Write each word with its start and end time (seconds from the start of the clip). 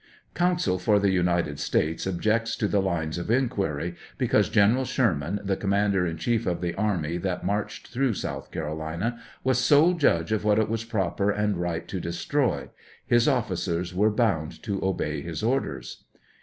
[Counsel 0.33 0.79
for 0.79 0.97
the 0.97 1.11
United 1.11 1.59
States 1.59 2.07
objects 2.07 2.55
to 2.55 2.67
this 2.67 2.81
line 2.83 3.11
of 3.19 3.29
inquiry, 3.29 3.93
because 4.17 4.49
General 4.49 4.83
Sherman, 4.83 5.39
the 5.43 5.55
Commander 5.55 6.07
in 6.07 6.17
Chief 6.17 6.47
of 6.47 6.59
the 6.59 6.73
army 6.73 7.17
that 7.17 7.45
marched 7.45 7.89
through 7.89 8.15
South 8.15 8.49
Caro 8.51 8.73
lina, 8.75 9.19
was 9.43 9.59
sole 9.59 9.93
judge 9.93 10.31
of 10.31 10.43
what 10.43 10.57
it 10.57 10.69
was 10.69 10.83
proper 10.85 11.29
and 11.29 11.57
right 11.61 11.87
to 11.87 11.99
destroy; 11.99 12.71
his 13.05 13.27
ofBcers 13.27 13.93
were 13.93 14.09
bound 14.09 14.63
to 14.63 14.83
obey 14.83 15.21
his 15.21 15.43
orders. 15.43 16.03